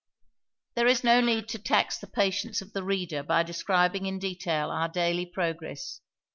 [0.73, 4.71] There is no need to tax the patience of the reader by describing in detail
[4.71, 6.01] our daily progress.